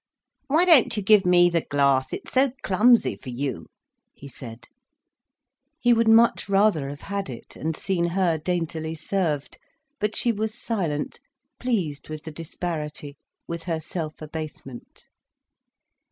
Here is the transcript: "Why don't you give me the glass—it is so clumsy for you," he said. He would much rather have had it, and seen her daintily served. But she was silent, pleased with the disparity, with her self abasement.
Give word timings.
"Why 0.47 0.65
don't 0.65 0.97
you 0.97 1.03
give 1.03 1.27
me 1.27 1.47
the 1.47 1.61
glass—it 1.61 2.23
is 2.25 2.33
so 2.33 2.53
clumsy 2.63 3.15
for 3.15 3.29
you," 3.29 3.67
he 4.15 4.27
said. 4.27 4.65
He 5.79 5.93
would 5.93 6.07
much 6.07 6.49
rather 6.49 6.89
have 6.89 7.01
had 7.01 7.29
it, 7.29 7.55
and 7.55 7.75
seen 7.77 8.05
her 8.05 8.39
daintily 8.39 8.95
served. 8.95 9.59
But 9.99 10.15
she 10.15 10.31
was 10.31 10.55
silent, 10.59 11.19
pleased 11.59 12.09
with 12.09 12.23
the 12.23 12.31
disparity, 12.31 13.15
with 13.47 13.65
her 13.65 13.79
self 13.79 14.23
abasement. 14.23 15.05